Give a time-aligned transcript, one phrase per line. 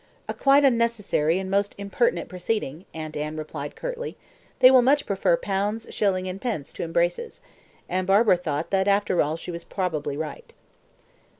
[0.27, 4.17] "A quite unnecessary and most impertinent proceeding," Aunt Anne replied curtly.
[4.57, 7.39] "They will much prefer pounds, shillings, and pence to embraces,"
[7.87, 10.53] and Barbara thought that after all she was probably right.